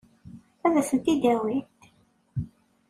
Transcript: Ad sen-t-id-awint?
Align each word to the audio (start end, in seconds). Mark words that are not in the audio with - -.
Ad 0.65 0.75
sen-t-id-awint? 0.87 1.81